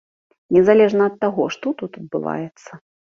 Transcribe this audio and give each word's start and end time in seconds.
Незалежна 0.55 1.03
ад 1.09 1.15
таго, 1.25 1.45
што 1.57 1.73
тут 1.83 1.91
адбываецца. 2.01 2.71